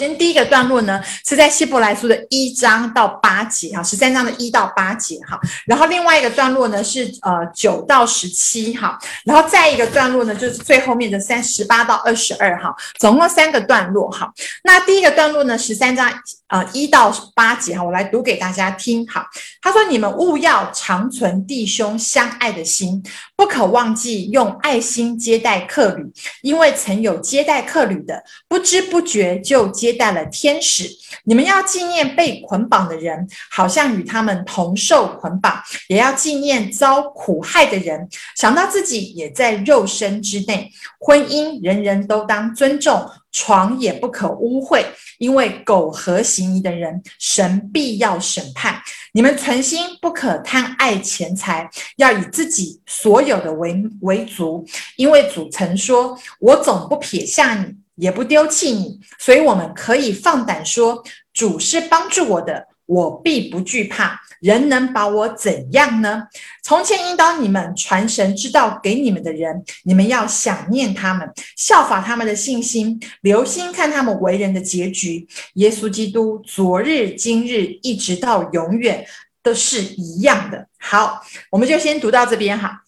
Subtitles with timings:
[0.00, 5.38] 先第一个段落呢，是在希伯来书的一章到八节哈，十三章的一到八节哈。
[5.66, 8.98] 然后另外一个段落呢是呃九到十七哈。
[9.26, 14.32] 然后再一个段落呢就是最后面的三十八到二十二哈，总共三个段落哈。
[14.64, 16.10] 那第一个段落呢，十三章
[16.48, 19.26] 呃一到八节哈，我来读给大家听哈。
[19.60, 23.02] 他说：“你们务要长存弟兄相爱的心，
[23.36, 26.10] 不可忘记用爱心接待客旅，
[26.40, 30.88] 因为曾有接待客旅的，不知不觉就接。”接待了天使，
[31.24, 35.52] 你们要纪念被捆绑的人，好像与他们同受捆绑；
[35.88, 40.70] 也要纪念遭苦害的人，想到自己也在肉身之内。
[41.00, 44.84] 婚姻人人都当尊重，床也不可污秽，
[45.18, 48.80] 因为苟合行淫的人，神必要审判。
[49.12, 54.64] 你们存心不可贪爱钱财，要以自己所有的为为足，
[54.96, 64.18] 因为主曾说：“我总不撇下你。”也不丢弃你，所以我们可以放胆说：主是帮助我的，我必不惧怕。
[64.40, 66.22] 人能把我怎样呢？
[66.62, 75.28] 从前引导你们传神之道给你们的人，你们要想念他们，效法他们的信心，留心看他们为人的结局。
[75.56, 79.04] 耶稣基督昨日、今日一直到永远
[79.42, 80.66] 都是一样的。
[80.78, 82.82] 好，我们就先读到这边哈。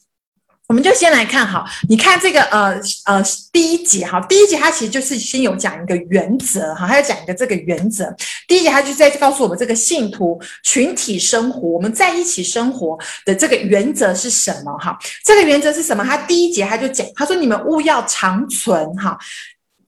[0.72, 8.10] 我们就先来看哈，你看这个呃呃第一节哈，第一节它其实就是先有讲一个原则哈，它要讲一个这个原则。
[8.48, 14.98] 第一节它就在告诉我们这个信徒群体生活，我们在一起生活的这个原则是什么哈？
[15.26, 16.02] 这个原则是什么？
[16.02, 19.18] 它第一节它就讲，他说你们务要长存哈。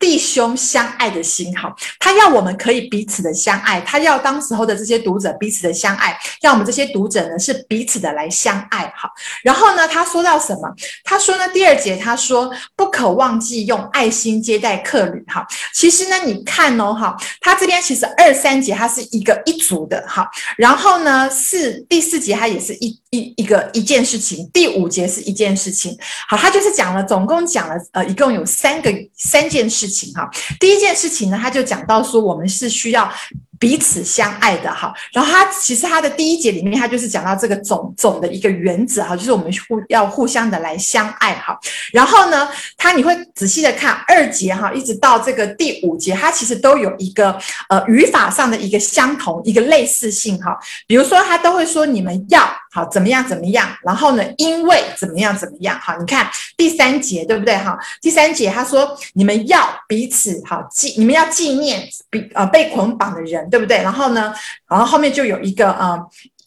[0.05, 9.09] 弟兄相爱的心，好，他要我们可以彼此的相爱，他要当时候的这些读者彼此的相爱，让我们这些读者呢是彼此的来相爱，好。
[9.43, 10.69] 然后呢，他说到什么？
[11.05, 15.47] 他说呢，第二节他说不可忘记用爱心接待客旅，哈。
[15.73, 20.29] 其实呢，你看哦，哈，他这边其实二三节他是一个一组的，哈。
[20.59, 25.97] 然后呢，四第四节他也是一一一个一件事情，第五节是一件事情，
[26.29, 29.94] 好，他就是讲了，总共讲了呃，一共有三个三件事情。
[29.95, 30.29] 情哈，
[30.59, 33.11] 第一件事情呢，他就讲到说，我们是需要。
[33.57, 41.59] 彼此相爱的哈，然后他其实他的第一节里面，他就是讲到这个总总的一个原则哈，就是我们互要互相的来相爱哈。
[41.93, 42.47] 然后呢，
[42.77, 47.39] 他你会仔细的看二节哈，一直到这个第五节，它其实都有一个
[47.71, 50.59] 呃语法上的一个相同一个类似性哈。
[50.87, 55.97] 比如说，他都会说你们要好怎么样怎么样，然后呢，因为怎么样怎么样好。
[55.99, 57.79] 你看第三节对不对哈？
[58.03, 63.45] 第三节他说你们要彼此好纪，你们要纪念比呃被捆绑的人。
[63.55, 63.77] 对不对？
[63.83, 64.35] 然后呢，
[64.69, 65.99] 然后后面就有一个呃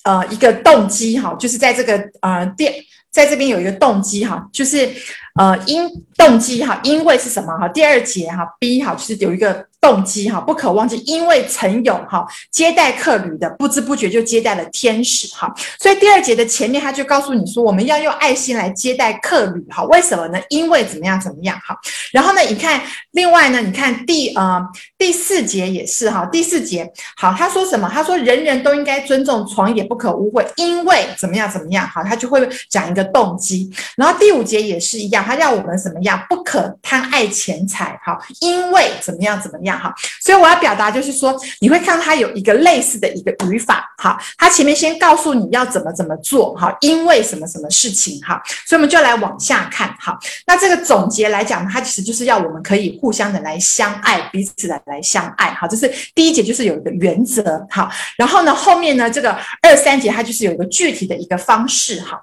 [0.03, 2.73] 呃一个动机哈，就是在这个呃电
[3.11, 4.89] 在这边有一个动机哈，就是
[5.37, 7.67] 呃因动机哈，因为是什么哈？
[7.67, 9.65] 第二节哈，B 哈，就是有一个。
[9.79, 15.53] 动机哈，不可忘记，因为曾有哈接待客旅的，不知不觉就接待了天使哈。
[15.79, 19.83] 所以第二节的前面他就告诉你说，我们要用爱心来接待客旅哈。
[19.83, 20.39] 为什么呢？
[20.49, 21.77] 因为怎么样怎么样哈。
[22.11, 22.81] 然后呢，你看
[23.11, 24.59] 另外呢，你看第呃
[24.97, 27.87] 第四节也是哈，第四节好，他说什么？
[27.87, 33.71] 他说人人都应该尊重，床也不可污秽，因为怎么样怎么样哈，他就会讲一个动机。
[33.95, 36.25] 然后第五节也是一样，他要我们怎么样？
[36.29, 39.77] 不可贪爱钱财哈，因为怎么样怎么样。
[39.77, 50.17] 哈，所以我要表达就是说，你会看到它有一个类似的一个语法哈，它前面先告诉你要怎么怎么做哈，因为什么什么事情哈，所以我们就来往下看哈。
[50.45, 55.67] 那这个总结来讲呢，它其实就是要我们可以互相的来相爱，彼此的来相爱哈。
[55.67, 57.91] 这是第一节，就是有一个原则哈。
[58.17, 62.21] 然后呢，后面呢，这个二三节它就是有一个具体的一个方式哈。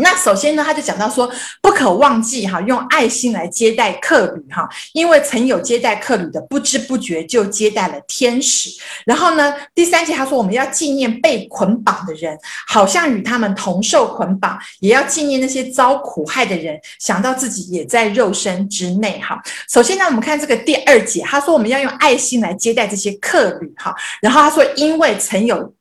[0.00, 1.28] 那首先呢，他就讲到说，
[1.60, 8.70] 不可忘记哈，用爱心来接待客旅哈，因为曾有接待客旅的，不知不觉就接待了天使。
[9.04, 12.38] 然后呢，第三节他说，我们要纪念被捆绑的人，
[12.68, 19.42] 好像与他们同受捆绑；也要纪念那些遭苦害的人，想到自己也在肉身之内哈。
[19.68, 23.92] 首先呢，我们看这个第二节，他说我们要用爱心来接待这些客旅哈。
[24.22, 25.74] 然后他说，因为曾有。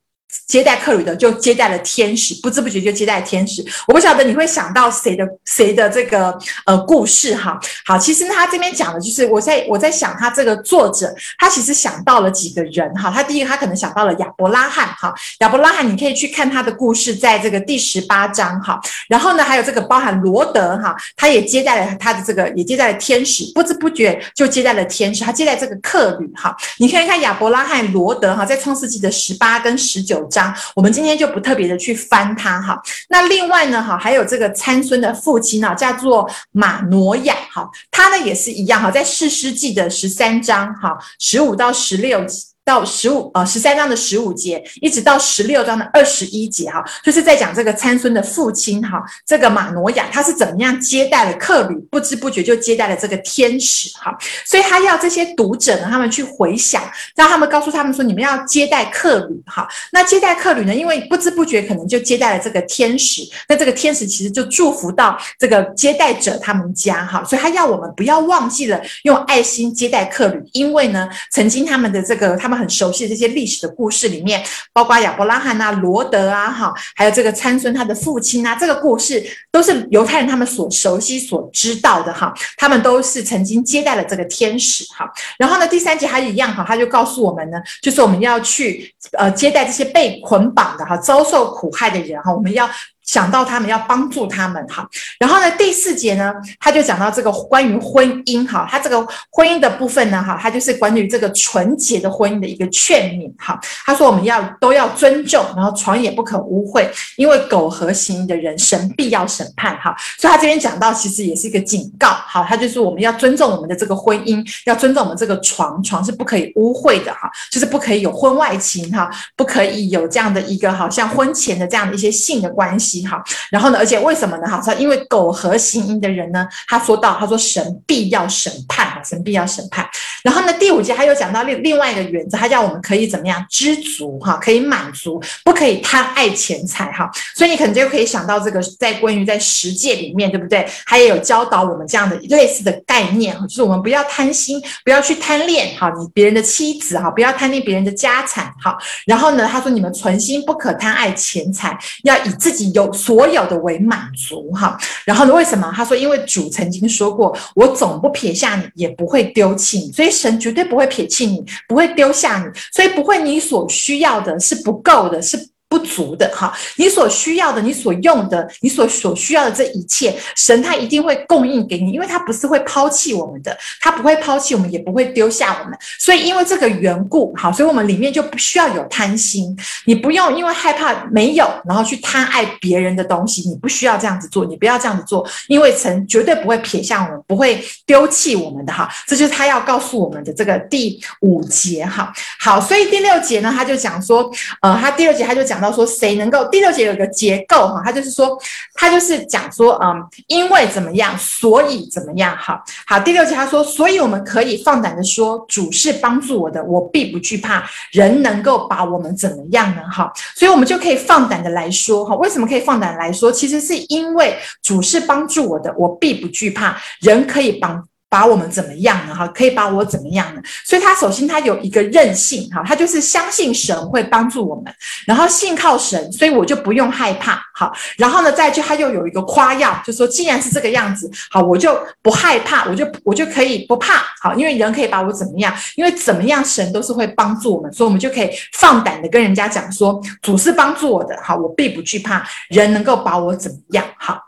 [0.45, 3.63] 接待客旅的就接待了天使，不知不觉就接待了天使。
[3.87, 7.57] 我不晓得你会想到谁的谁的这个呃故事哈。
[7.85, 13.09] 好，其实他这边讲的就是我在我在想他这个作者，他其实想到了几个人哈。
[13.09, 18.79] 他第一个他可能想到了亚伯拉罕哈，亚伯拉罕你可以去看他的故事，在这个第十八章哈。
[19.07, 26.55] 然后呢，还有这个包含罗德哈，他也接待了他的这个也接待了天使，不知不觉就接待了天使，他接待这个客旅哈。
[26.79, 30.16] 你可以看亚伯拉罕、罗德哈，在创世纪的十八跟十九。
[30.17, 32.81] 九章，我们今天就不特别的去翻它哈。
[33.09, 42.25] 那另外呢，哈，还有这个参孙的父亲呢，叫做马挪亚哈，他呢也是一样哈，在四世纪的十三章哈，十五到十六。
[42.67, 54.13] 到十五呃十三章的十五节，一直到十六章的二十一节哈，就是在讲这个参孙的父亲哈，这个马挪亚他是怎么样接待了客旅，不知不觉就接待了这个天使哈，
[54.45, 56.83] 所以他要这些读者呢，他们去回想，
[57.15, 59.65] 让他们告诉他们说，你们要接待客旅哈。
[59.93, 72.56] 那接待客旅呢，因为不知不觉可能就接待了这个天使，那这个天使其实就祝福到这个接待者他们家哈，所以他要我们不要忘记了用爱心接待客旅，因为呢，曾经他们的这个他们。
[72.57, 74.43] 很熟悉这些历史的故事里面，
[74.73, 82.33] 包括亚伯拉罕啊、罗德啊，哈，还有这个参孙他的父亲啊，这个故事都是犹太人他们所熟悉、所知道的哈。
[82.57, 85.09] 他们都是曾经接待了这个天使哈。
[85.37, 92.69] 然后呢，第三节还一样哈，他就告诉我们呢，就是我们要去呃接待这些被捆绑的哈、遭受苦害的人哈，我们要。
[93.07, 94.87] 想到他们要帮助他们哈，
[95.17, 98.99] 然后呢，第四节呢，他就讲到这个关于婚姻哈，他这个
[99.31, 103.57] 婚姻的部分呢哈，他就是关于这个纯洁的婚姻的一个劝勉哈。
[103.85, 109.95] 他说我们要都要尊重，然后床也不可污秽，因为苟合行的人，神必要审判哈。
[110.19, 122.96] 所以他这边讲到其实也是一个警告，哈，他就是我们要尊重我们的这个婚姻，要尊重我们这个床，床是不可以污秽的哈，就是不可以有婚外情哈，不可以有这样的一个好像婚前的这样的一些性的关系。
[123.05, 123.21] 好，
[123.51, 123.77] 然后呢？
[123.77, 124.47] 而且为什么呢？
[124.47, 129.87] 哈，他因为苟合行淫的人呢，他说到，他说神必要审判，哈，神必要审判。
[130.23, 137.09] 然后呢，第五节他又讲到另另外一个原则，他叫我们可以怎么样知足，哈，可以满足，不可以贪爱钱财，哈。
[137.35, 140.67] 所以你可能就可以想到这个，在关于在十诫里面，对不对？
[140.85, 148.75] 他也有教导我们这样的类似的概念，哈，就是我们不要贪心，不要去贪恋，哈，你别人的妻子，哈，不要贪恋别人的家产，哈。
[149.05, 152.86] 然后呢，他说你们存心不可贪爱钱财，要以自己有。
[152.93, 155.33] 所有的为满足哈，然后呢？
[155.33, 155.71] 为什么？
[155.75, 165.37] 他说，因为主曾经说过，我总不撇下你，也不会丢弃你，所以神绝对不会撇弃你，不会丢下你，所以不会你所需要的是不够的，是。
[165.69, 175.77] 不足的哈，你所需要的，你所用的，你所所需要的这一切，神他一定会供应给你，因为他不是会抛弃我们的，他不会抛弃我们，也不会丢下我们。
[175.99, 179.53] 所以因为这个缘故，好，所以我们里面就不需要有贪心，
[179.85, 188.89] 你不用因为害怕没有，然后去贪爱别人的东西，你不需要这样子做，你不要这样子做，因为神绝对不会撇下我们，不会丢弃我们的哈。
[189.05, 192.13] 这就是他要告诉我们的这个第五节哈。
[192.39, 194.31] 好，所以第六节呢，他就讲说，
[194.61, 195.57] 呃，他第六节他就讲。
[195.57, 198.37] 到到说谁能够，第六节有个结构哈，他就是说，
[198.75, 209.81] 他就是讲说，嗯，因为怎么样，所以怎么样，哈，好，第六节他说，所以我们可以放胆的说，主是帮助我的，我必不惧怕，人能够把我们怎么样呢？
[209.91, 213.29] 哈，所以我们就可以放胆的来说，哈，为什么可以放胆来说？
[213.29, 217.83] 其实是因为主是帮助我的，我必不惧怕，人可以帮。
[218.09, 219.13] 把我们怎么样呢？
[219.13, 220.41] 哈，可以把我怎么样呢？
[220.63, 224.73] 所以他首先他有一个韧性，哈，他就是相信神会帮助我们，
[225.05, 235.53] 然后信靠神，所以我就不用害怕，好，然后呢，再去他又有一个夸耀，就说既然是这个样子，好，我就不害怕，我就我就可以不怕，好，因为人可以把我怎么样？
[235.75, 243.83] 因为怎么样，神都是会帮助我们，所以我们就可以放胆的跟人家讲说，主是帮助我的，好，我必不惧怕，人能够把我怎么样？
[243.97, 244.26] 好。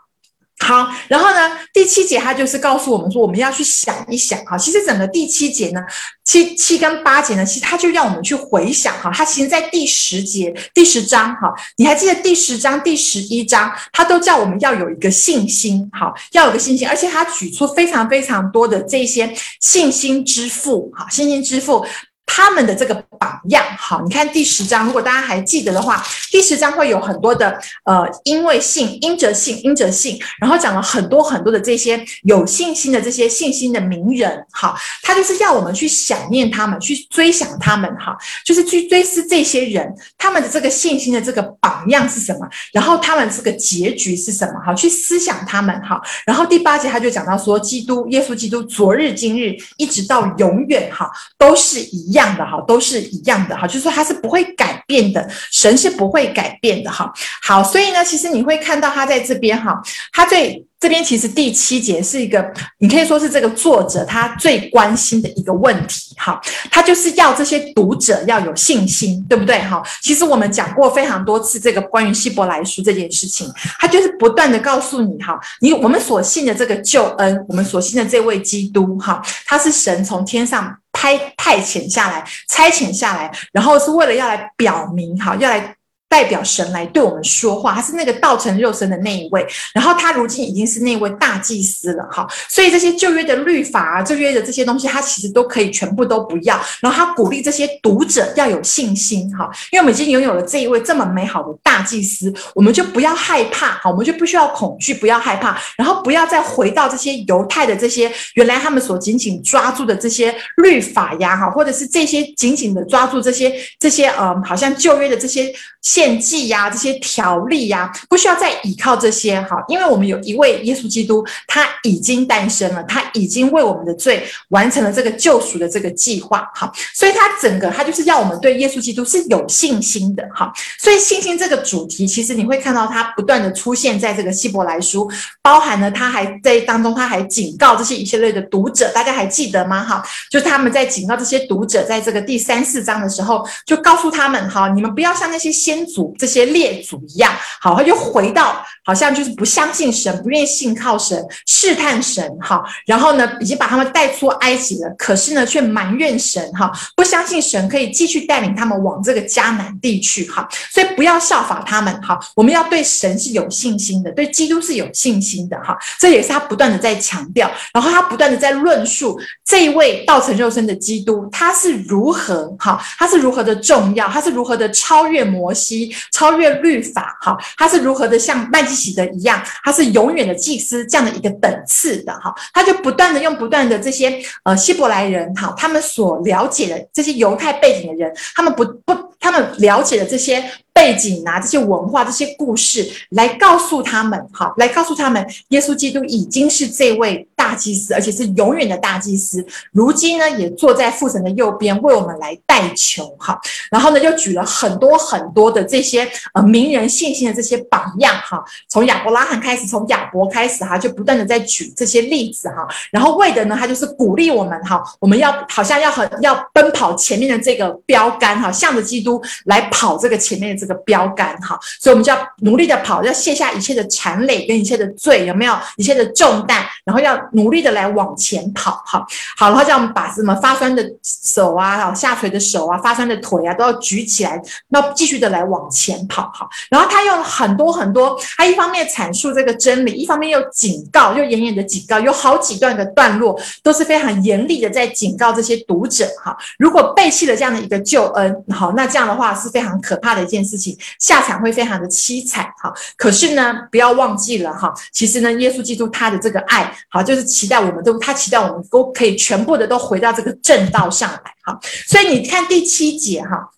[0.62, 4.58] 好，然后呢，第七节他就是告诉我们说，我们要去想一想哈。
[4.58, 5.80] 其实整个第七节呢，
[6.24, 9.10] 七七跟八节呢，其实他就让我们去回想哈。
[9.12, 21.84] 他其实在第十节、第十章哈，你还记得第十章、第十一章，他都叫我们要有一个信心，哈，要有个信心，而且他举出非常非常多的这些信心之父，哈，信心之父。
[22.32, 52.19] 他们的这个榜样，好，你看第十章，如果大家还记得的话，第十章会有很多的呃，因为信，因着信，因着信，然后讲了很多很多的这些有信心的这些信心的名人，好，他就是要我们去想念他们，去追想他们，哈，就是去追思这些人，他们的这个信心的这个榜样是什么，然后他们这个结局是什么，好，去思想他们，哈，然后第八节他就讲到说，基督耶稣基督昨日今日一直到永远，哈，都是一样。
[52.20, 57.10] 一样的哈，都是一样的哈，就是说它是不会改变的，神是不会改变的哈。
[57.42, 59.80] 好，所以呢，其实你会看到他在这边哈，
[60.12, 66.38] 他最这边其实第七节是一个，你可以说是这个作者他最关心的一个问题哈，
[66.70, 69.82] 他就是要这些读者要有信心，对不对哈？
[70.02, 80.76] 其实我们讲过非常多次这个关于希伯来书这件事情，他就是不断的告诉你哈，你我们所信的这个救恩，我们所信的这位基督哈，他是神从天上。
[81.00, 85.74] 派派遣下来，差遣下来，然后是为了要来表明，哈，要来
[86.10, 115.54] 代表神来对我们说话，他是那个道成肉身的那一位，然后他如今已经是那位大祭司了哈，所以这些旧约的律法啊，旧约的这些东西，他其实都可以全部都不要，然后他鼓励这些读者要有信心哈，因为我们已经拥有了这一位这么美好的大祭司，我们就不要害怕哈，我们就不需要恐惧，不要害怕，然后不要再回到这些犹太的这些原来他们所紧紧抓住的这些律法呀哈，或者是这些紧紧的抓住这些这些呃，好像旧约的这些。
[116.00, 135.06] 献祭呀，这些条例呀，不需要再依靠这些哈，因为我们有一位耶稣基督，他已经诞生了，他已经为我们的罪完成了这个救赎的这个计划哈，所以他整个他就是要我们对耶稣基督是有信心的哈，所以信心这个主题，其实你会看到它不断的出现在这个希伯来书，
[135.42, 139.84] 包含了他还在当中，他还警告这些以色列的读者，大家还记得吗？
[139.84, 175.79] 哈，就是他们在警告这些读者，在这个第三四章的时候，就告诉他们哈，你们不要像那些先族这些列祖一样，好，他就回到好像就是不相信神，不愿意信靠神，试探神，哈，然后呢，已经把他们带出埃及了，可是呢，却埋怨神，哈，不相信神可以继续带领他们往这个迦南地去，哈，所以不要效法他们，哈，我们要对神是有信心的，对基督是有信心的，哈，这也是他不断的在强调，然后他不断的在论述这一位道成肉身的基督，他是如何，哈，他是如何的重要，他是如何的超越摩西。
[176.12, 190.44] 超越律法，哈，他是如何的像麦基洗德一样，他是永远的祭司这样的一个等次的，哈，他就不断的用不断的这些呃希伯来人，哈，他们所了解的这些犹太背景的人，他们不不，他们了解的这些。
[190.72, 199.44] 背景啊，这些文化、这些故事，来告诉他们，好，来告诉他们，耶稣基督已经是这位大祭司，而且是永远的大祭司。
[199.72, 203.38] 如今呢，也坐在父神的右边，为我们来代求，哈。
[203.70, 208.42] 然后呢，又举了很多很多的这些呃名人信心的这些榜样，哈。
[208.68, 212.66] 从亚伯拉罕开始，从亚伯开始，哈，就不断的在举这些例子，哈。
[212.90, 220.80] 然后为的呢，他就是鼓励我们，哈，我们要好像要很要奔跑前面的这个标杆，哈，向着基督来跑这个前面的这个。
[220.90, 226.64] 标杆哈，所以我们就要努力的跑，要卸下一切的缠累跟一切的罪，有没有一切的重担？
[226.84, 236.48] 然后要努力的来往前跑，哈，好，然后叫我们把什么发酸的手啊，下垂的手啊，发酸的腿啊，都要举起来，那继续的来往前跑，哈。
[236.70, 250.49] 然后他用很多很多，他一方面阐述这个真理，一方面又警告，又严严的警告，有好几段的段落都是非常严厉的在警告这些读者，哈，如果背弃了这样的一个救恩，好，那这样的话是非常可怕的一件事。
[250.50, 263.50] 事情下场会非常的凄惨哈，可是呢，不要忘记了哈，其实呢，耶稣基督他的这个爱，好，就是期待我们都，他期待我们都可以全部的都回到这个正道上来哈，所以你看第七节哈。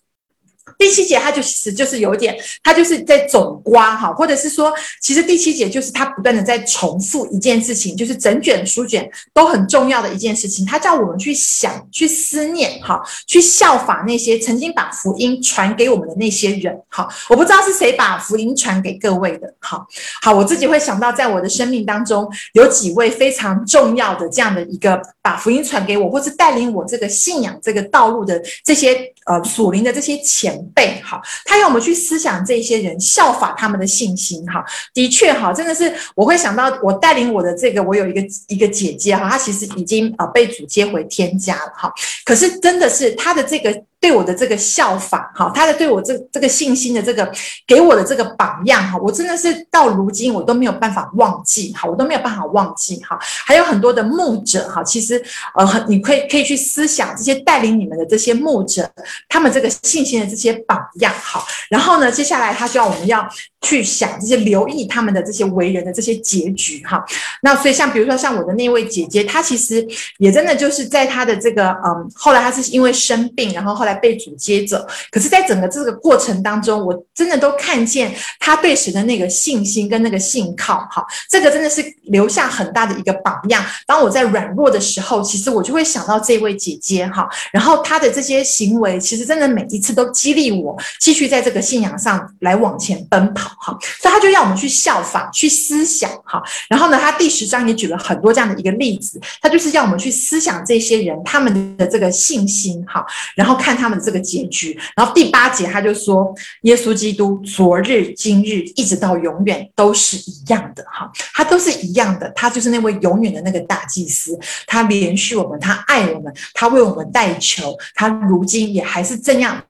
[0.83, 19.81] 第七节，他就其实就是有点，他就是在总括哈，或者是说，其实第七节就是他不断的在重复一件事情，就是整卷书卷都很重要的一件事情，他叫我们去想、去思念，哈，去效法那些曾经把福音传给我们的那些人，哈，我不知道是谁把福音传给各位的，哈，
[20.21, 34.63] 好，我自己会想到，在我的生命当中有几位非常重要的这样的一个把福音传给我，或是带领我这个信仰这个道路的这些呃属灵的这些前辈哈，他要我们去思想这些人，效法他们的信心哈。
[34.93, 41.93] 的确哈，真的是我会想到，我带领我的这个，我有一个一个姐姐哈，她其实已经呃被主接回天家了哈。
[42.25, 43.83] 可是真的是她的这个。
[44.03, 47.31] 对我的这个效法，哈，他的对我这这个信心的这个
[47.65, 55.23] 给我的这个榜样，哈，我真的是到如今我都没有办法忘记，哈，我都没有办法忘记，哈，还有很多的牧者，哈，其实
[55.55, 58.91] 呃，很你可以可以去思想这些带领你们的这些牧者，
[59.29, 63.25] 他们这个信心的这些榜样，好，然后呢，接下来他就要我们要
[63.61, 67.01] 去想这些留意他们的这些为人的这些结局，哈，
[67.41, 73.92] 那所以像比如说像我的那位姐姐，她其实也真的就是在她的这个嗯，后来她是因为生病，然后后来。
[73.93, 83.63] 被主接走，可是，在整个这个过程当中，我真的都看见他对神的那个信心跟那个信靠，哈，这个真的是留下很大的一个榜样。
[83.85, 93.77] 当我在软弱的时候，其实我就会想到这位姐姐，哈，然后她的这些行为，其实真的每一次都激励我继续在这个信仰上来往前奔跑，哈。
[93.99, 96.41] 所以他就让我们去效仿、去思想，哈。
[96.69, 103.73] 然后呢，他第十章也举了很多这样的一个例子，他就是要我们去思想这些人他们的这个信心，哈，然后看。
[103.83, 119.61] 他们这个结局，然后第八节他就说，耶稣基督昨日、今日一直到永远都是一样的，哈，他都是一样的，他就是那位永远的那个大祭司，他连续我们，他爱我们，他为我们代求，他如今也还是这样。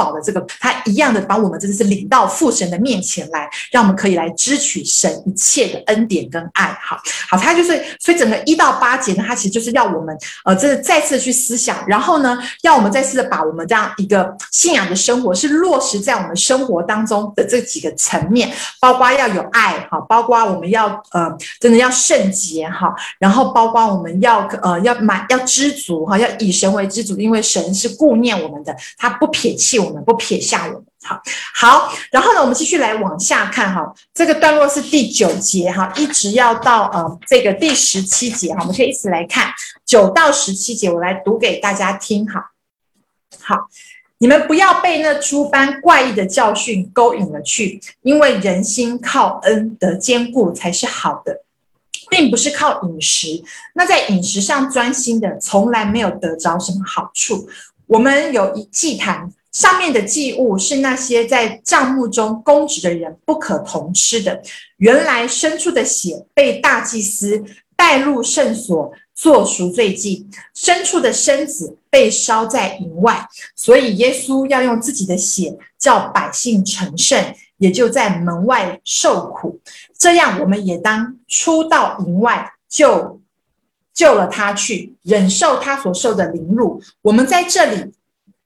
[0.00, 6.74] 宝的这个，他一样的把我们真的是领到父神的面前来，让我们可以来支取神一切的恩典跟爱。
[6.82, 6.96] 好，
[7.28, 10.16] 好，他就是所以整个一到八节呢，他其实就是要我们
[10.46, 21.30] 呃，这是再次去思想，然后呢，要我们再次的把我们这样一个信仰的生活是落实在我们生活当中的这几个层面，包括要有爱哈，包括我们要呃
[21.60, 30.84] 真的要圣洁哈，然后包括我们要呃要满要知足哈，要以神为知足，因为神是顾念我们的，他不撇弃我们，不撇下我们。
[31.02, 31.18] 好，
[31.54, 39.50] 好，然后呢，我们继续来往下看哈，这个段落是第九节哈，一直要到呃这个第十七节哈，我们可以一起来看
[39.86, 42.50] 九到十七节，我来读给大家听哈。
[43.40, 43.56] 好，
[44.18, 51.42] 你们不要被那诸般怪异的教训勾引了去，因为人心靠恩得坚固才是好的，
[52.10, 53.42] 并不是靠饮食。
[53.74, 57.48] 那在饮食上专心的，从来没有得着什么好处。
[57.86, 59.32] 我们有一祭坛。
[59.52, 64.40] 上面的祭物是那些在帐幕中供职的人不可同吃的。
[64.76, 67.42] 原来牲畜的血被大祭司
[67.74, 79.58] 带入圣所做赎罪祭，牲畜的身子被烧在营外，所以耶稣要用自己的血叫百姓成圣，也就在门外受苦。
[79.98, 83.20] 这样，我们也当出到营外就
[83.92, 86.80] 救了他去，忍受他所受的凌辱。
[87.02, 87.92] 我们在这里。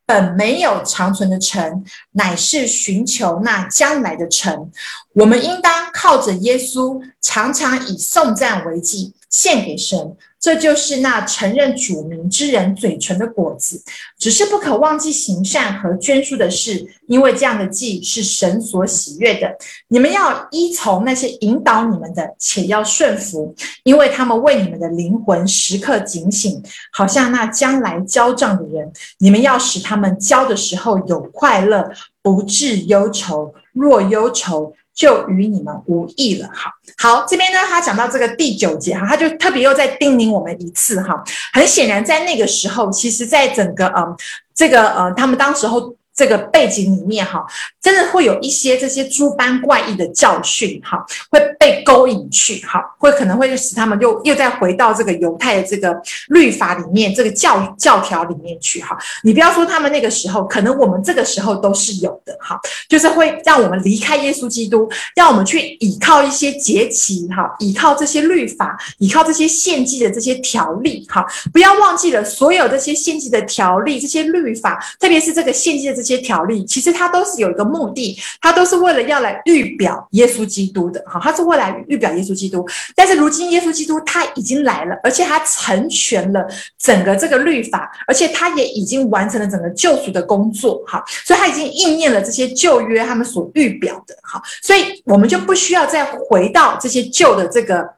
[0.06, 4.70] 本没有长存的城，乃是寻求那将来的城。
[5.14, 10.16] 我们应当靠着耶稣，常常以颂赞为祭，献给神。
[10.38, 13.82] 这就是那承认主名之人嘴唇的果子。
[14.18, 19.56] 只是不可忘记行善和捐输的事，因为这样的祭是神所喜悦的。
[19.88, 26.62] 你们要依从那些引导你们的，且要顺服，因为他们为你们的灵魂时刻警醒，
[26.92, 28.92] 好像那将来交账的人。
[29.18, 31.90] 你们要使他们交的时候有快乐，
[32.22, 33.54] 不致忧愁。
[33.72, 36.48] 若忧愁，就与你们无异了。
[36.52, 41.22] 好，好，这边呢，他讲到这个第九节哈，他就特别又在叮咛我们一次哈。
[41.52, 44.16] 很显然，在那个时候，其实，在整个嗯，
[44.54, 45.96] 这个呃，他们当时候。
[46.14, 47.44] 这个背景里面哈，
[47.82, 55.92] 真的会有一些这些诸般怪异的教训哈，会被勾引去哈，会可能会使他们又又再回到这个犹太的这个
[56.28, 58.96] 律法里面，这个教教条里面去哈。
[59.24, 62.56] 你不要说他们那个时候，可能我们这个时候都是有的哈，
[62.88, 71.26] 就是会让我们离开耶稣基督，让我们去倚靠一些节期哈，倚靠这些律法，倚靠这些献祭的这些条例哈。
[71.52, 76.03] 不要忘记了，所有这些献祭的条例、这些律法，特别是这个献祭的这。
[76.04, 82.66] 这些条例其实它都是有一个目的，它都是为了要来预表耶稣基督的，哈，它是为了预表耶稣基督。
[82.94, 86.46] 但是如今耶稣基督他已经来了，而且他成全了
[86.78, 97.88] 整个这个律法，而且他也已经完成了整个救赎的工作，哈，所以他已经应验了这些旧约他们所预表的，哈，所以我们就不需要再回到这些旧的这个。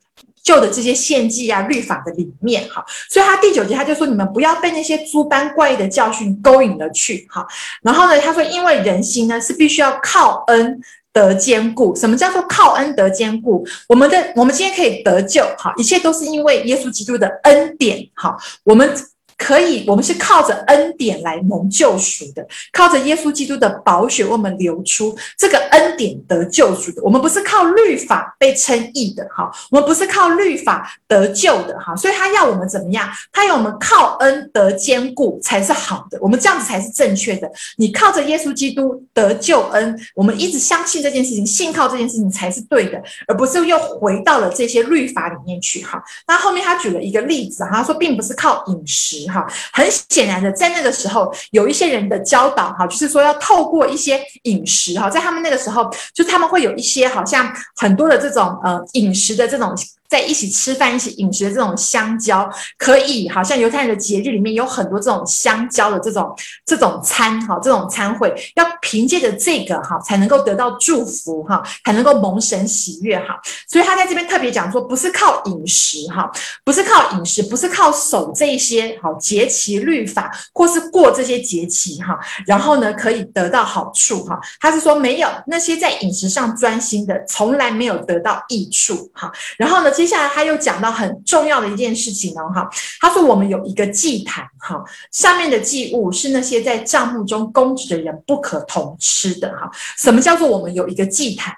[0.46, 7.44] 旧的这些献祭啊、律法的里面，哈，所以他第九节他就说：你们不要被那些诸般怪异的教训勾引了去，哈。
[7.82, 10.80] 然后呢，他说：因为人心呢是必须要靠恩
[11.12, 11.96] 得坚固。
[11.96, 13.66] 什么叫做靠恩得坚固？
[13.88, 18.88] 我们的我们今天可以得救，哈，一切都是因为耶稣基督的恩典，哈，我们。
[19.36, 27.02] 可以，我们是靠着恩典来蒙救赎的，靠着耶稣基督的宝血为我们流出这个恩典得救赎的。
[27.02, 31.94] 我们不是靠律法被称义的，哈，我们不是靠律法得救的，哈。
[31.94, 33.06] 所以他要我们怎么样？
[33.30, 37.50] 他要我们靠恩得坚固才是好的，我们这样子才是正确的。
[37.76, 46.02] 你靠着耶稣基督得救恩，我们一直相信这件事情，信靠这件事情才是对的，而不是又回到了这些律法里面去，哈。
[46.26, 49.25] 那后面他举了一个例子，哈，他说并不是靠饮食。
[49.28, 59.74] 哈，很显然的，在那个时候，有一些人的教导，哈，就是说要透过一些饮食，哈，在他们那个时候，就他们会有一些好像很多的这种呃饮食的这种。
[60.08, 66.32] 在一起吃饭、一起饮食的这种香蕉，可以好像犹太人的节日里面有很多这种香蕉的这种
[66.64, 73.40] 这种餐哈，这种餐会要凭借着这个哈，才能够得到祝福哈，才能够蒙神喜悦哈。
[73.68, 76.30] 所以他在这边特别讲说，不是靠饮食哈，
[76.64, 82.16] 不是靠饮食，不是靠守这些好节期律法，或是过这些节期哈，
[82.46, 84.38] 然后呢可以得到好处哈。
[84.60, 89.32] 他是说没有那些在饮食上专心的，从来没有得到益处哈。
[89.58, 89.90] 然后呢？
[89.96, 92.68] 接下来他又讲到很重要的一件事情哦，哈，
[93.00, 99.70] 他说我们有一个祭坛，哈，上面的祭物是那些在帐幕中供职的人不可同吃的，哈。
[99.96, 101.54] 什么叫做我们有一个祭坛？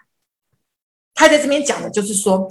[1.15, 2.49] 他在这边讲的就是说，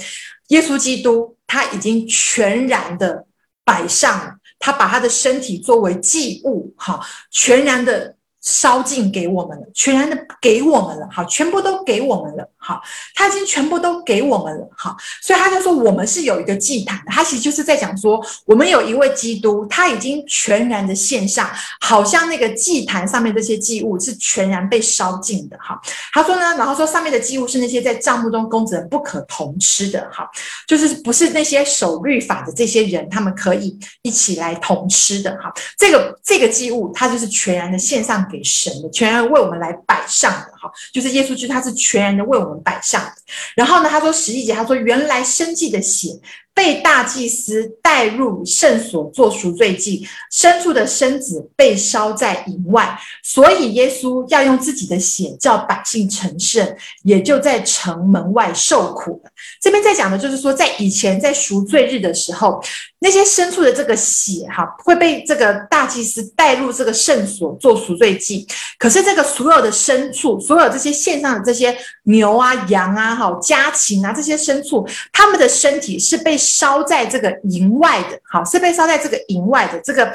[0.49, 3.25] 耶稣基督他已经全然的
[3.63, 6.99] 摆上了，他把他的身体作为祭物，哈，
[7.31, 8.15] 全然的。
[8.39, 12.81] 烧尽给我们了，全然的给我们了，好，全部都给我们了，好，
[13.15, 21.49] 他已经全部都给我们了，好，所以他就说我们是有一个祭坛的，他其实就是在讲说，我们有一位基督，他已经全然的献上，
[21.79, 25.79] 好像那个祭坛上面这些祭物是全然被烧尽的，哈，
[26.11, 30.27] 他说呢，然后说上面的祭物是那些在帐幕中供职人不可同吃的，哈，
[30.67, 38.41] 就是不是那些守律法的这些人，他们可以一起来同吃的，哈，这个这个祭物，他就是全然的献上给。
[38.47, 40.53] 神的全然为我们来摆上的
[40.93, 43.11] 就是耶稣基督，他是全然的为我们摆上。
[43.55, 46.09] 然后呢，他说十一节，他说原来生计的血。
[46.57, 59.29] 被大祭司带入圣所做赎罪祭，牲畜的身子被烧在营外，所以耶稣要用自己的血叫百姓成圣，也就在城门外受苦了。
[59.61, 62.59] 这边在讲的就是说，在以前在赎罪日的时候，
[62.97, 68.47] 那些牲畜的这个血哈会被这个大祭司带入这个圣所做赎罪祭，
[68.79, 76.35] 可是这个所有的牲畜，所有这些献上的这些牛啊、羊啊、哈家禽啊这些牲畜，他们的身体是被。
[76.47, 80.11] 烧在这个营外的，好，是被烧在这个营外的这个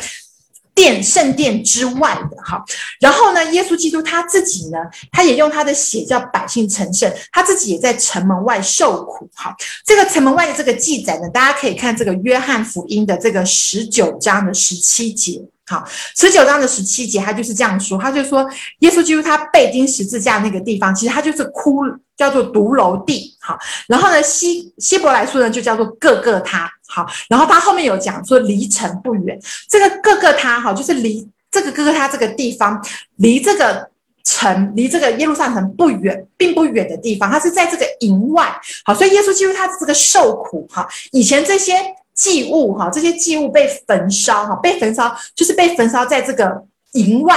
[0.74, 2.64] 殿圣殿之外的，哈。
[2.98, 4.78] 然后呢，耶稣基督他自己呢，
[5.10, 9.54] 他也用他的血叫百姓成圣，他自己也在城门外受苦，哈。
[9.84, 15.42] 这个城门外的这个记载呢，大家可以看这个约翰福音的这个十九章的十七节。
[15.64, 15.84] 好，
[16.16, 18.44] 十九章的十七节，他就是这样说，他就说，
[18.80, 23.36] 耶稣基督他被钉十字架那个地方，其实他就是骷，叫做独楼地。
[23.40, 26.68] 好，然后呢，希希伯来书呢就叫做各个他。
[26.88, 29.38] 好，然后他后面有讲说离城不远，
[29.70, 32.84] 这个各个他，哈，就是离这个各个他这个地方，
[33.16, 33.88] 离这个
[34.24, 38.52] 城，离这个耶路撒冷不远，并不远的地方，他是在这个营外。
[38.84, 41.72] 好，所以耶稣基督他这个受苦，哈，以前这些。
[42.14, 47.36] 祭物哈，这些祭物被焚烧哈，被焚烧就是被焚烧在这个营外。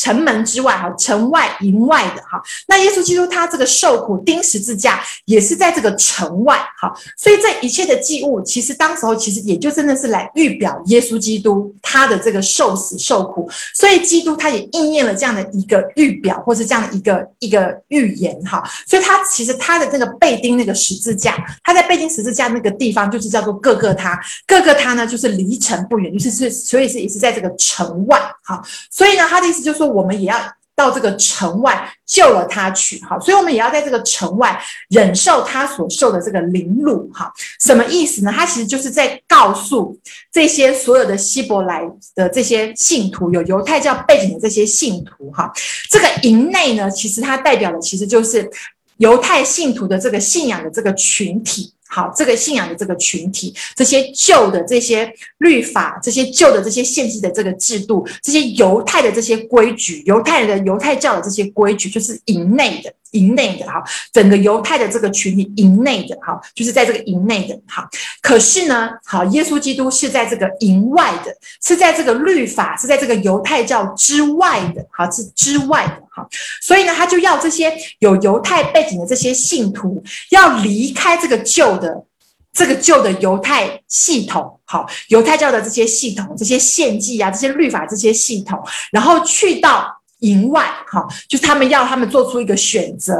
[0.00, 29.80] 城门之外，哈，城外营外的哈，那耶稣基督他这个受苦钉十字架，也是在这个城外，哈，所以这一切的祭物，其实当时候其实也就真的是来预表耶稣基督他的这个受死受苦，所以基督他也应验了这样的一个预表，或是这样的一个一个预言，哈，所以他其实他的这个被钉那个十字架，他在被钉十字架那个地方就是叫做各个他，各个他呢就是离城不远，就是是所以是也是在这个城外，哈，所以呢他的意思就是。
[29.80, 30.36] 说我们也要
[30.74, 38.32] 到这个城外救了他去，好，所以我们也要在这个城外忍受他所受的这个凌辱，哈，什么意思呢？
[38.34, 39.98] 他其实就是在告诉
[40.32, 41.82] 这些所有的希伯来
[42.14, 45.52] 的这些信徒，有犹太教背景的这些信徒，哈，
[45.90, 48.50] 这个营内呢，其实它代表的其实就是
[48.96, 51.74] 犹太信徒的这个信仰的这个群体。
[51.90, 62.94] 好，这个信仰的这个群体，这些旧的这些律法，这些旧的这些限制的这个制度，这些犹太的这些规矩，犹太人的犹太教的这些规矩，就是营内的。
[63.12, 67.88] 营内的哈，整个犹太的这个群体，营内的哈，就是在这个营内的哈。
[68.22, 76.26] 可是呢，好，耶稣基督是在这个营外的，是在这个律法，是在这个犹太教之外的，好，是之外的哈。
[76.62, 82.04] 所以呢，他就要这些有犹太背景的这些信徒，要离开这个旧的、
[82.52, 88.60] 这个旧的犹太系统，好，犹太教的这些系统、这些献祭啊、这些律法这些系统，
[88.92, 89.99] 然后去到。
[90.20, 93.14] 营外，哈，就是他们要他们做出一个选择。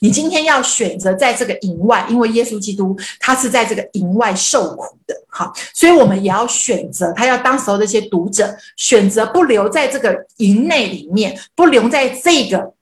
[0.00, 7.12] 你今天要选择在这个营外，因为耶稣基督他是在这个营外受苦的，哈，所以我们也要选择。
[7.12, 12.72] 他要当时候这些读者选择不留在这个营内里面，不留在这个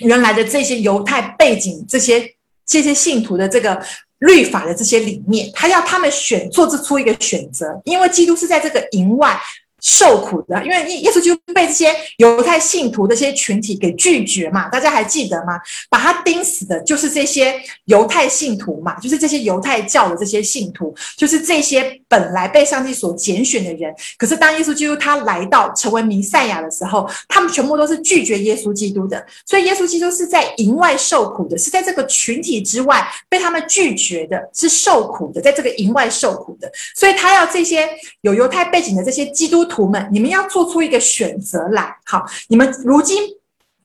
[0.00, 2.34] 原来的这些犹太背景、这些
[2.66, 3.82] 这些信徒的这个
[4.18, 9.38] 律法的这些里面，他要他们选做出一个选择，因为基督是在这个营外。
[9.80, 15.58] 受苦的，因为耶耶稣就被这些犹太信徒的这些群体给拒绝嘛，大家还记得吗？
[15.88, 17.54] 把他钉死的就是这些
[17.86, 23.94] 犹太信徒嘛，就是这些犹太教的这些信徒，就是这些本来被上帝所拣选的人。
[24.16, 29.24] 可是当耶稣基督他来到成为弥赛亚的时候，他们全部都是拒绝耶稣基督的。
[29.46, 36.70] 所以耶稣基督是在营外受苦的，是在这个群体之外被他们拒绝的，是受苦的，在这个营外受苦的。
[36.94, 37.88] 所以他要这些
[38.22, 41.96] 有犹太背景的这些基督徒们，你们要做出一个选择来。
[42.04, 43.22] 好，你们如今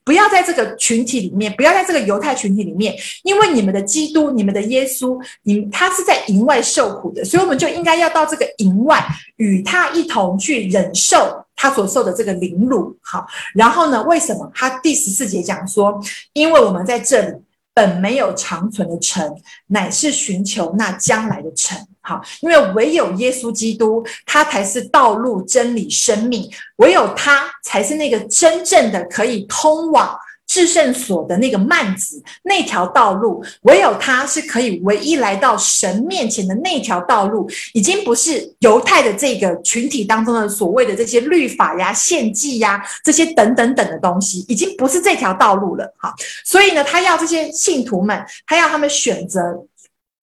[0.04, 2.94] 不要在这个群体里面，不要在这个犹太群体里面，
[3.24, 9.04] 因为你们的基督、你们的耶稣，你他是在营外受苦的，所以我们就应该要到这个营外，
[9.36, 12.96] 与他一同去忍受他所受的这个凌辱。
[13.00, 16.00] 好，然后呢，为什么他第十四节讲说，
[16.34, 17.34] 因为我们在这里
[17.76, 21.76] 本没有长存的城，乃是寻求那将来的城。
[22.00, 30.18] 好，因为唯有耶稣基督，他才是道路、真理、生命，唯有他才是那个真正的可以通往。
[30.56, 45.94] 至圣所的那个幔子，那条道路，唯有他是可以唯一来到神面前的那条道路，已经不是犹太的这个群体当中的所谓的这些律法呀、献祭呀这些等等等的东西，已经不是这条道路了。
[45.98, 49.42] 哈，所以呢，他要这些信徒们，他要他们选择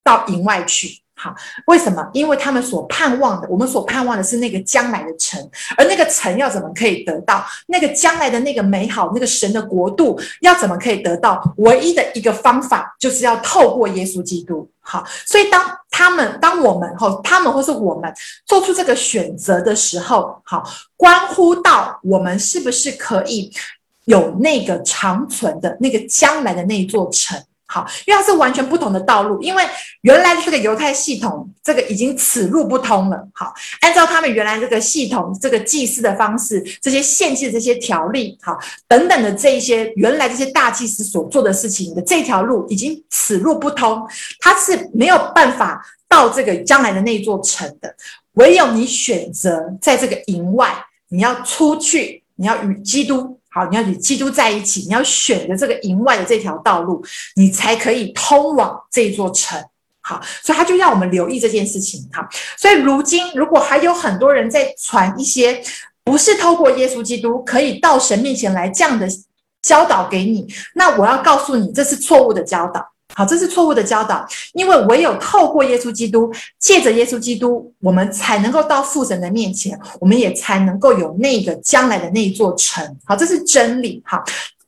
[0.03, 1.02] 到营外去。
[1.23, 1.33] 好，
[1.67, 2.05] 为什么？
[2.11, 5.39] 因为他们所盼望的，我们所盼望的是那个将来的城，
[5.77, 7.45] 而那个城要怎么可以得到？
[7.67, 11.41] 那个将来的那个美好，那个神的国度要怎么可以得到？
[11.59, 14.69] 唯一的一个方法，就是要透过耶稣基督。
[14.81, 18.13] 好，所以当他们、当我们或他们或是我们
[18.45, 20.61] 做出这个选择的时候，好，
[20.97, 23.49] 关乎到我们是不是可以
[24.03, 27.41] 有那个长存的那个将来的那一座城。
[27.73, 29.63] 好，因为它是完全不同的道路，因为
[30.01, 33.27] 原来的这个犹太系统，这个已经此路不通了。
[33.33, 38.55] 好，按照他们原来这个系统，这个祭祀的方式，这些献祭的这些条例，好，
[38.87, 44.07] 等等的这一些原来这些大祭司所做的事情的这条路，已经此路不通，
[44.39, 47.95] 它是没有办法到这个将来的那座城的。
[48.33, 50.71] 唯有你选择在这个营外，
[51.09, 53.39] 你要出去，你要与基督。
[53.53, 59.63] 好，你要与基督在一起，你要选择这个营外的这条道路，你才可以通往这座城。
[60.01, 62.09] 好，所以他就让我们留意这件事情。
[62.11, 65.61] 好，所以如今如果还有很多人在传一些
[66.03, 69.07] 不是透过耶稣基督可以到神面前来这样的
[69.61, 72.92] 教导给你，那我要告诉你，这是错误的教导。
[73.15, 82.83] 好，这是错误的教导，因为唯有透过耶稣基督，借着耶稣基督，我们才能够到父神的面前，我们也才能够有那个将来的那一座城。
[83.05, 84.01] 好，这是真理。
[84.05, 84.23] 好。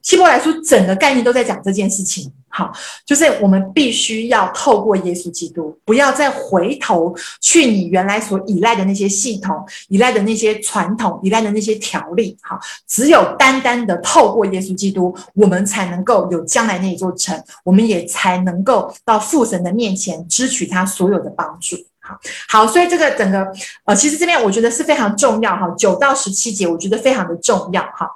[0.05, 2.71] 希伯来书整个概念都在讲这件事情，好，
[3.07, 22.15] 就是我们必须要透过耶稣基督，不要再回头去你原来所依赖的那些系统、依赖的那些传统、依赖的那些条例，好，只有单单的透过耶稣基督，我们才能够有将来那一座城，我们也才能够到父神的面前支取他所有的帮助，好，
[22.47, 23.51] 好，所以这个整个
[23.85, 28.07] 呃，其实这边我觉得是非常重要哈，九到十七节我觉得非常的重要哈。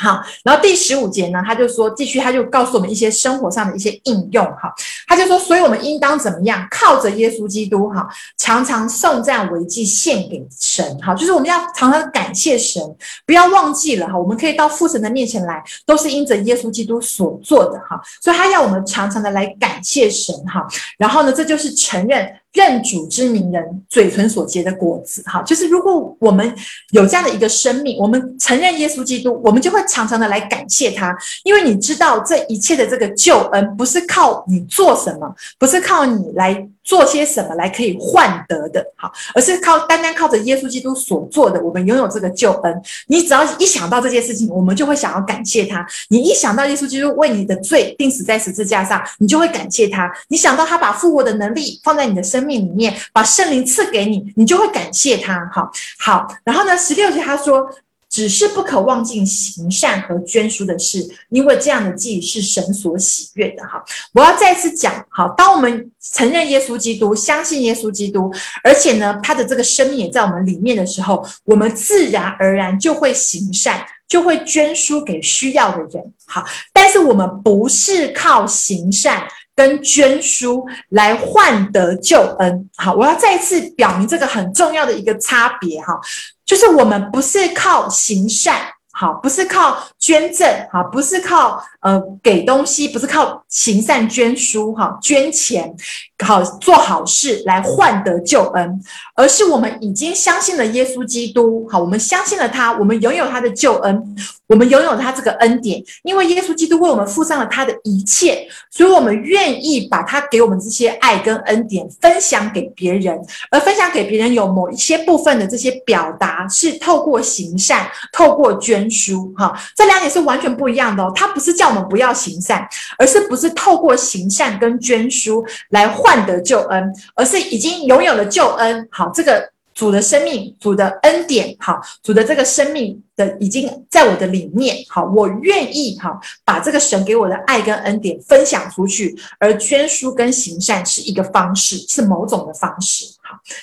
[0.00, 4.72] 好，然后第十五节呢，他就说，继续他就告诉我们一些生活上的一些应用哈，
[5.06, 8.08] 他就说，所以我们应当怎么样，靠着耶稣基督哈，
[8.38, 12.82] 常常颂赞为祭献给神哈，就是我们要常常感谢神，
[13.26, 22.26] 不要忘记了哈，我们可以到父神的面前来，都是因着耶稣基督所做的哈，所以他要我们常常的来感谢神哈，然后呢，这就是承认。
[22.52, 26.54] 认主之名人嘴唇所结的果子，哈，就是如果我们
[26.90, 36.68] 有这样的一个生命，我们承认耶稣基督，我们就会常常的来感谢他，因为你知道这一切的这个救恩不是靠你做什么，不是靠你来。
[36.90, 42.82] 做些什么来可以换得的，好，而是靠单单靠着耶稣基督所做的，我们拥有这个救恩。
[43.06, 45.86] 你只要一想到这件事情，我们就会想要感谢他。
[46.08, 50.12] 你一想到耶稣基督为你的罪钉死在十字架上，你就会感谢他。
[50.26, 55.48] 你想到他把复活的能力放在你的生命里面，把圣灵赐给你，你就会感谢他。
[55.52, 57.70] 好，好，然后呢，十六节他说。
[58.10, 63.62] 只是不可忘记行善和捐书的事，因为这样的祭是神所喜悦的。
[63.62, 68.30] 哈，我要再次讲，好，当我们承认耶稣基督，相信耶稣基督，
[68.64, 76.12] 而且呢，他的这个生命也在我们里面的时候，我们自然而然就会行善，就会捐书给需要的人。
[76.26, 79.26] 好，但是我们不是靠行善。
[79.52, 86.00] 跟捐书来换得救恩，好，我要再次表明这个很重要的一个差别哈，
[86.50, 88.60] 就是我们不是靠行善，
[88.90, 95.74] 好，不是靠捐赠，好，不是靠呃给东西，不是靠行善捐书哈，捐钱。
[96.22, 98.80] 好，做好事来换得救恩，
[99.14, 101.66] 而是我们已经相信了耶稣基督。
[101.70, 104.16] 好，我们相信了他，我们拥有他的救恩，
[104.46, 105.82] 我们拥有他这个恩典。
[106.02, 113.18] 因为耶稣基督为我们付上了他的一切，所以我们愿意把他给我们这些爱跟恩典分享给别人。
[113.50, 119.32] 而分享给别人有某一些部分的这些表达，是透过行善，透过捐书。
[119.38, 121.10] 哈，这两点是完全不一样的哦。
[121.14, 126.20] 他不是叫我们不要行善，而是不是透过行善跟捐书来换。
[126.20, 128.86] 得救恩，而是已经拥有了救恩。
[128.90, 134.76] 好，这个主的生命，主的恩典，好，主的这个生命的已经在我的里面。
[134.86, 143.06] 好，我愿意好把这个神给我的爱跟恩典分享出去，而捐书跟行善是一个方式，是某种的方式。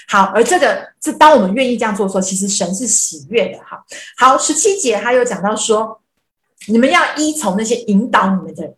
[0.07, 3.59] 好，好，而这个是当我们愿意这样做的时候，其实神是喜悦的。
[3.63, 3.77] 好，
[4.17, 6.01] 好，十七节他又讲到说，
[6.67, 8.73] 你们要依从那些引导你们的。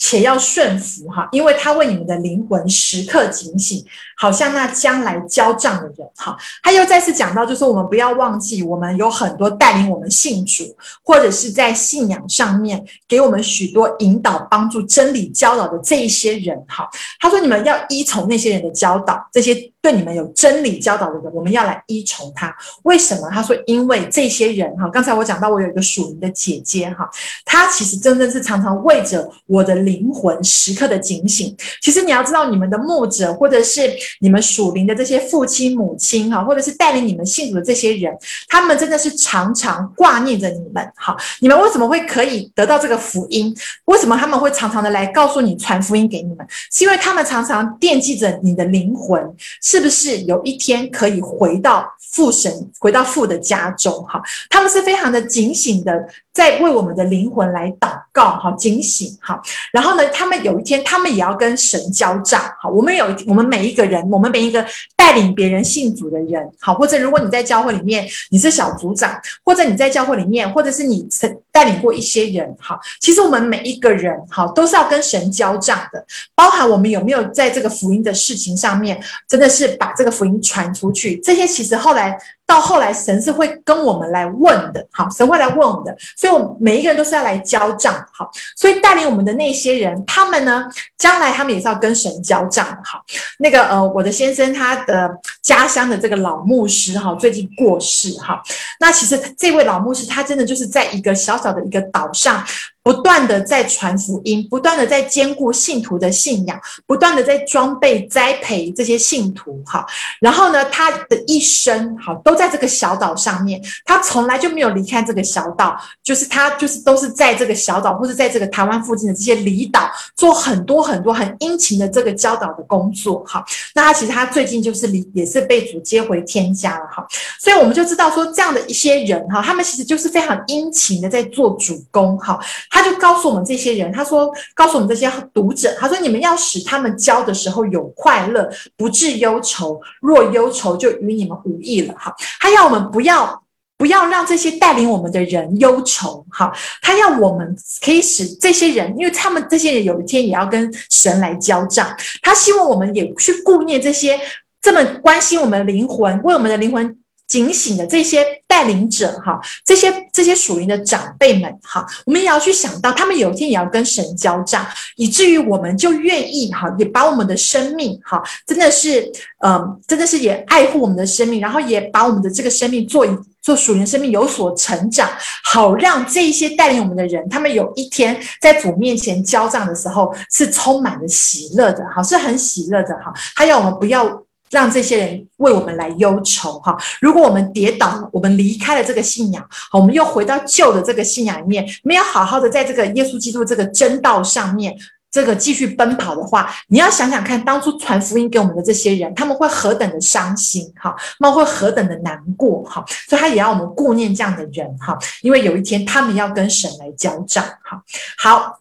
[0.00, 3.84] 且要顺服哈，因为他为你们的灵魂时刻警醒，
[4.16, 6.38] 好像那将来交账的人哈。
[6.62, 10.62] 他又再次讲到，就是我们不要忘记，我们有很多带领我们信主，
[11.02, 16.88] 或者是在信仰上面给我们许多引导、帮助、真理教导的这一些人哈。
[17.18, 22.54] 他说，你们要依从那些人的教导，这些对你们有真理教导的人，我们要来依从他。
[22.82, 23.30] 为什么？
[23.30, 27.08] 他说，因为这些人哈，刚才我讲到，我有一个属灵的姐姐哈，
[27.44, 31.56] 她其实真的是常常为着我的灵魂时刻的警醒。
[31.80, 38.12] 其实你要知道，你们的牧者或者是你们属灵的这些父亲母亲哈，或者是带领你们信主的这些人，
[38.48, 40.84] 他们真的是常常挂念着你们。
[40.96, 43.54] 哈，你们为什么会可以得到这个福音？
[43.84, 46.44] 为什么他们会常常的来告诉你传福音给你们？
[46.72, 49.22] 是因为他们常常惦记着你的灵魂，
[49.70, 54.02] 是不是有一天可以回到父神，回到父的家中？
[54.04, 55.92] 哈，他们是非常的警醒的。
[56.38, 59.42] 在为我们的灵魂来祷告，哈，警醒，哈。
[59.72, 62.68] 然后呢，他们有一天，他们也要跟神交账，哈。
[62.68, 72.78] 我们有，我们每一个人，我们每一个带领别人信主的人，好，或者如果你在教会里面，你是小组长，或者你在教会里面，或者是你曾带领过一些人，哈。
[73.00, 81.16] 其实我们每一个人，哈，都是要跟神交账的，包含我们有没有在这个福音的事情上面，真的是把这个福音传出去。
[81.16, 82.16] 这些其实后来。
[82.48, 90.64] 到后来，神是会跟我们来问的，好，神会来问我们的，所以，我们每一个人都是要来交账，好，所以带领我们的那些人，他们呢，
[90.96, 93.02] 将来他们也是要跟神交账，好，
[93.38, 95.10] 那个呃，我的先生他的
[95.42, 98.42] 家乡的这个老牧师，哈，最近过世，哈，
[98.80, 102.42] 那其实这位老牧师他真的就是在一个小小的一个岛上。
[102.88, 109.84] 不断的在传福音，不断的在兼顾信徒的信仰，不断的在装备栽培这些信徒，哈。
[110.20, 123.44] 然后呢，他的一生，哈，都在这个小岛上面，他从来就没有离开这个小岛，就是他就是都是在这个小岛，或者在这个台湾附近的这些离岛，做很多很多很殷勤的这个教导的工作，哈。
[123.74, 127.06] 那他其实他最近就是离，也是被主接回天家了，哈。
[127.38, 132.40] 所以我们就知道说，这样的一些人，哈，他们其实就是非常殷勤的在做主工，哈。
[132.78, 139.80] 他就告诉我们这些人，他说：“告诉我们这些读者，他说你们要使他们教的时候有快乐，不致忧愁。
[140.00, 141.94] 若忧愁，就与你们无益了。
[141.98, 143.42] 哈，他要我们不要
[143.76, 146.24] 不要让这些带领我们的人忧愁。
[146.30, 151.92] 哈，他要我们可以使这些人，因为他们这些人有一天也要跟神来交账。
[152.22, 154.16] 他希望我们也去顾念这些
[154.62, 156.96] 这么关心我们的灵魂，为我们的灵魂。”
[157.28, 169.12] 警醒的这些带领者哈，这些这些属灵的长辈们哈，我们也要去想到，他们有一天也要跟神交账，以至于我们就愿意哈，也把我们的生命哈，真的是
[169.44, 173.10] 嗯，真的是也爱护我们的生命，然后也把我们的这个生命做一
[173.42, 175.08] 做属灵生命有所成长，
[175.44, 184.22] 好让这一些带领我们的人，他们有一天在主面前交账的时候是充满了喜乐的，哈，是很喜乐的哈，还有我们不要。
[184.50, 186.76] 让这些人为我们来忧愁哈。
[187.00, 194.76] 如果我们跌倒了，我们离开了这个信仰，好，我们又回到旧的这个信仰里面，没有好好的在这个耶稣基督这个真道上面，
[195.10, 202.84] 这个继续奔跑的话，你要想想看，当初传福音给我们的这些人，他们会何等的伤心哈，他们会何等的难过哈。
[203.08, 207.82] 所以他也要我们顾念这样的人哈，因为有一天他们要跟神来交账哈。
[208.16, 208.58] 好。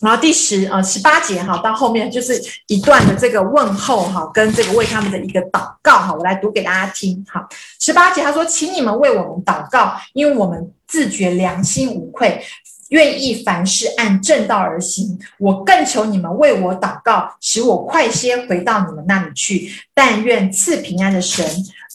[0.00, 7.48] 然后第十呃十八节哈，到后面就是一段的这个问候哈，跟这个为他们的一个祷告哈，我来读给大家听哈。
[7.80, 12.42] 十八节他说：“请你们为我们祷告，因为我们自觉良心无愧，
[12.90, 15.18] 愿意凡事按正道而行。
[15.38, 19.72] 我更求你们为我祷告，使我快些回到你们那里去。
[19.94, 21.44] 但愿赐平安的神。”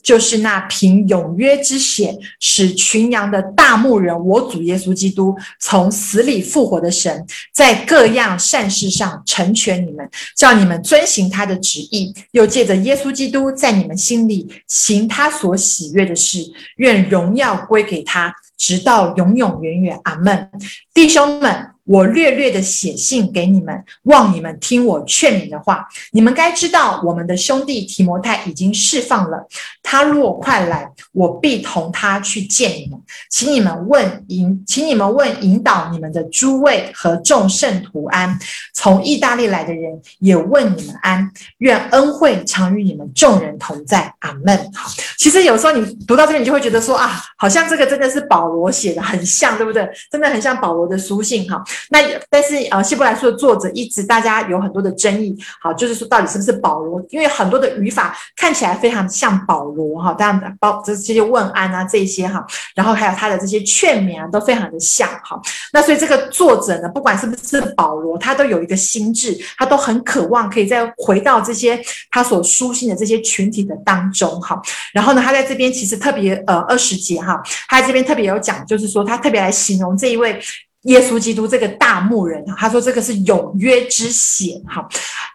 [0.01, 16.39] 就是那凭永约之血使群羊的大牧人，我主耶稣基督从死里复活的神，在各样善事上成全你们，叫你们遵行他的旨意，又借着耶稣基督在你们心里行他所喜悦的事，
[16.77, 19.99] 愿荣耀归给他，直到永永远远。
[20.03, 20.49] 阿门，
[20.93, 21.70] 弟兄们。
[21.85, 25.87] 我略略的写信给你们，望你们听我劝勉的话。
[26.11, 29.47] 你们该知道，我们的兄弟提摩太已经释放了。
[29.83, 32.99] 他若快来，我必同他去见你们。
[33.29, 38.37] 请你们问引，请你们问引导你们的诸位和众圣徒安。
[38.73, 41.29] 从意大利来的人也问你们安。
[41.57, 44.13] 愿恩惠常与你们众人同在。
[44.19, 44.55] 阿门。
[44.73, 49.89] 好，其实有时候你读到这边，你就会觉得说啊，好像这个真的是保罗写的，很像，对不对？
[50.11, 51.61] 真的很像保罗的书信哈。
[51.89, 51.99] 那
[52.29, 57.01] 但是呃，希伯来书的作者一直大家有很多的争议，好，就是说到底是不是保罗？
[57.09, 62.45] 因为很多的语法看起来非常像保罗哈，当然包这些问安啊这些哈，
[62.75, 65.39] 然后还有他的这些劝勉啊都非常的像哈。
[65.73, 74.61] 那所以这个作者呢，不管是不是保罗，他都有一个心智，他都很渴望可以再回到这些他所书信的这些群体的当中哈。
[74.93, 80.41] 然后呢，他在这边其实特别呃二十节哈，他在这边特别有讲，就是说他特别来形容这一位。
[80.83, 84.87] 耶稣基督这个大牧人，他说这个是永约之血，哈，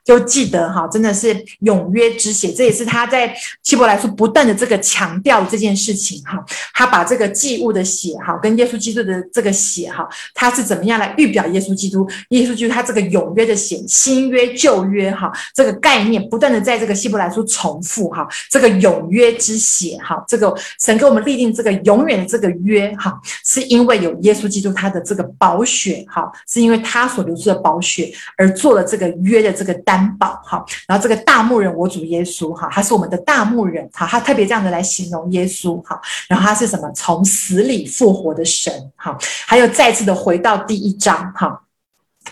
[0.06, 6.42] 就记得哈，真的是永约之血，这也是他在希伯来书不断的这个强调这件事情，哈，
[6.72, 12.08] 他把这个祭物的血，哈，跟耶稣基督的这个血，哈，他是怎么样来预表耶稣基督？
[12.30, 25.26] 耶稣基督他这个永约的血，新约旧约，哈，这个概念不断的在这个希伯来书重复，哈，这个永约之血，哈，这个神给我们立定这个永远的这个约，哈，是因为有耶稣基督他的这个。
[25.38, 36.90] 宝血，哈，是因为他所流出的宝血而做了这个约的这个单担保，哈，然后这个大牧人我主耶稣，哈，他是我们的大牧人，哈，他特别这样子来形容耶稣，哈，然后他是什么？
[36.94, 39.16] 从死里复活的神，哈，
[39.46, 41.62] 还有再次的回到第一章，哈。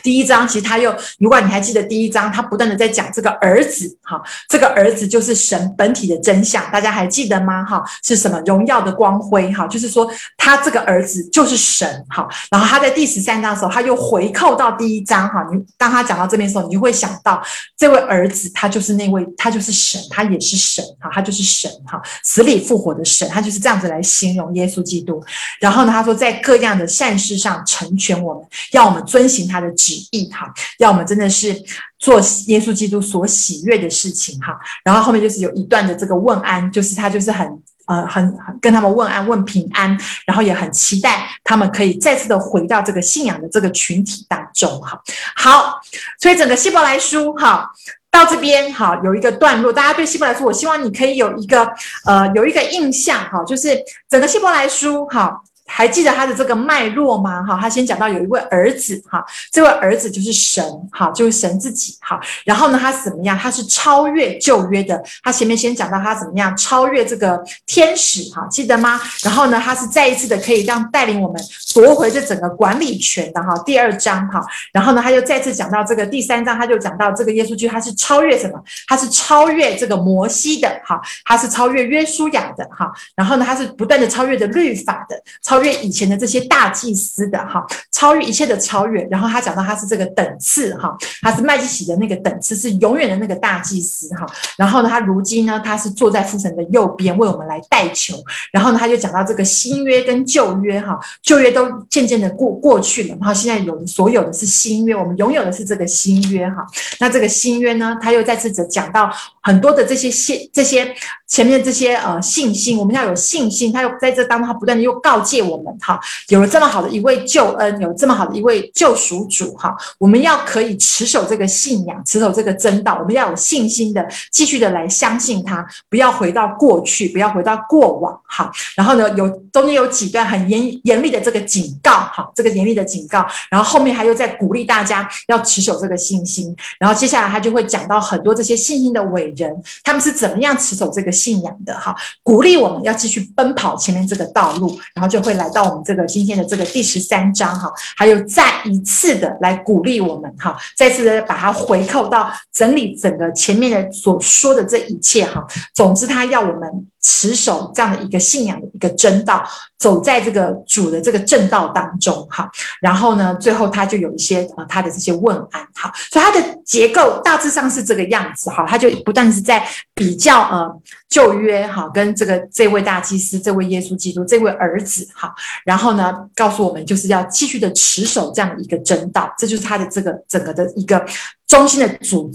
[0.02, 7.64] 第一章其实他又，如果你还记得第一章，他不断的在讲这个儿子，哈，这个儿子就是神本体的真相，大家还记得吗？
[7.64, 9.52] 哈，是什么荣耀的光辉？
[9.52, 12.28] 哈，就是说他这个儿子就是神，哈。
[12.50, 15.46] 然后他在第十三章的时候，他又回扣到第一章，哈。
[15.52, 17.42] 你当他讲到这边的时候，你就会想到
[17.76, 25.22] 这位儿子，他就是那位，他就是神，他也是神，哈，他就是神，哈，死里复活的神，他就是这样子来形容耶稣基督。
[25.60, 29.94] 然后呢，他说在各样的善事上成全我们，要我们遵行他的旨。
[30.10, 31.54] 意哈，要我们真的是
[31.98, 34.56] 做耶稣基督所喜悦的事情哈。
[34.84, 37.46] 然后后面就是有一段的这个问安，就是他就是很
[37.86, 45.00] 呃很跟他们问安问平安，然后也很期待他们可以再次的回到这个信仰的这个群体当中哈。
[45.34, 45.80] 好，
[46.20, 47.70] 所以整个希伯来书哈
[48.10, 51.68] 到这边哈有一个段落，大家对希伯来书，我希望你可以有一个
[52.04, 53.76] 呃有一个印象哈，就是
[54.08, 55.40] 整个希伯来书哈。
[55.66, 57.42] 还记得他的这个脉络吗？
[57.42, 60.62] 哈，他先讲到有一位儿子，哈，这位儿子就是神，
[60.92, 62.20] 哈，就是神自己，哈。
[62.44, 63.36] 然后呢，他怎么样？
[63.36, 65.02] 他是超越旧约的。
[65.22, 69.00] 他前面先讲到他怎么样超越这个天使，哈，记得吗？
[69.22, 71.42] 然后呢，他是再一次的可以让带领我们
[71.74, 73.56] 夺回这整个管理权的，哈。
[73.64, 74.44] 第二章，哈。
[74.72, 78.62] 然后呢，他就再次讲到这个第三章，他就讲到这个耶稣基督，他是超越什么？
[78.86, 82.92] 他是超越这个摩西的，哈，他是超越约书亚的，哈。
[83.16, 85.18] 然后呢，他是不断的超越的律法的。
[85.42, 94.26] 超越越以前的这些大祭司的哈，超越一切的超越，然后他讲到他是这个等次哈，他是麦基洗的那个等次，是永远的那个大祭司哈。
[94.56, 98.16] 然后呢，他如今呢，他是坐在父神的右边为我们来代求。
[98.52, 106.64] 然后呢，他就讲到这个新约跟旧约哈，旧约都渐渐的过过去了，然后现在有所有的是新约，我们拥有的是这个新约哈。
[107.00, 109.10] 那这个新约呢，他又再次讲到
[109.44, 110.92] 很多的这些信这些
[111.28, 113.70] 前面这些呃信心，我们要有信心。
[113.70, 115.42] 他又在这当中，他不断的又告诫。
[115.42, 128.50] 我们哈有了这么好的一位救恩，有这么好的一位救赎主哈，我们要可以持守这个信仰，持守这个真道，我们要有信心的继续的来相信他，不要回到过去，不要回到过往哈。
[128.74, 136.54] 然后呢，有中间有几段很严严厉的这个警告哈，这个严厉的警告，然后后面还又在鼓励大家要持守这个信心。
[136.78, 145.34] 然后接下来他就会讲到很多这些信心的伟人，他们是怎么样持守这个信仰的哈，鼓励我们要继续奔跑前面这个道路，然后就会。
[145.34, 155.44] 来到我们这个今天的这个第十三章哈，还有再一次的来鼓励我们哈，再次的把它回扣到整理整个前面的所说的这一切哈。
[155.74, 159.46] 总之，他要我们持守这样的一个信仰的一个真道，
[159.78, 162.50] 走在这个主的这个正道当中哈。
[162.80, 168.64] 然后呢，最后他就有一些呃他的这些问安哈，所以他的结构大致上是这个样子哈。
[168.66, 169.62] 他就不断是在
[169.94, 170.80] 比较呃
[171.10, 175.30] 旧约哈跟这个这位大祭司、这位耶稣基督、这位儿子哈。
[175.66, 181.04] 然后呢，告诉我们就是要继续的持守这样的一个真道，这就是他的这个整个的一个
[181.46, 182.32] 中心的组织。